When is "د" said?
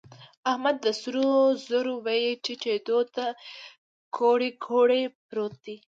0.85-0.87